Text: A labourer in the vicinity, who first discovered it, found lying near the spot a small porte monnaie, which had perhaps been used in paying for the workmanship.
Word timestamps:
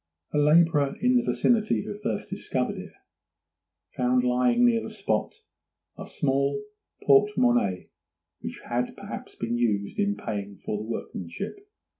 A 0.33 0.37
labourer 0.39 0.95
in 0.99 1.15
the 1.17 1.21
vicinity, 1.21 1.83
who 1.83 1.93
first 1.95 2.27
discovered 2.27 2.75
it, 2.79 2.93
found 3.95 4.23
lying 4.23 4.65
near 4.65 4.81
the 4.81 4.89
spot 4.89 5.35
a 5.95 6.07
small 6.07 6.59
porte 7.03 7.37
monnaie, 7.37 7.89
which 8.39 8.61
had 8.67 8.97
perhaps 8.97 9.35
been 9.35 9.57
used 9.59 9.99
in 9.99 10.15
paying 10.17 10.57
for 10.57 10.77
the 10.79 10.89
workmanship. 10.89 11.69